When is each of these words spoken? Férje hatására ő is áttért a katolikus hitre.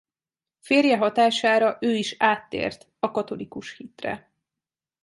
Férje 0.59 0.97
hatására 0.97 1.77
ő 1.81 1.95
is 1.95 2.15
áttért 2.17 2.87
a 2.99 3.11
katolikus 3.11 3.77
hitre. 3.77 4.31